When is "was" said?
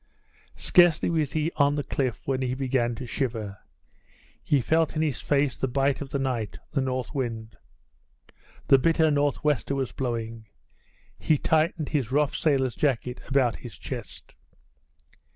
1.11-1.33, 9.75-9.91